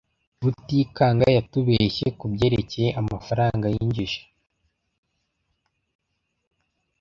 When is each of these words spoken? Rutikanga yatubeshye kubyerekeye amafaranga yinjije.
Rutikanga 0.41 1.25
yatubeshye 1.35 2.07
kubyerekeye 2.19 2.89
amafaranga 3.01 3.65
yinjije. 3.75 4.21